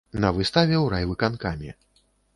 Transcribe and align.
На 0.23 0.29
выставе 0.37 0.73
ў 0.79 0.85
райвыканкаме. 0.93 1.71